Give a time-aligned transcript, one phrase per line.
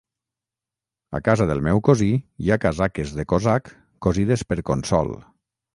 [1.19, 2.09] A casa del meu cosí
[2.45, 3.73] hi ha casaques de cosac
[4.07, 5.19] cosides per Consol.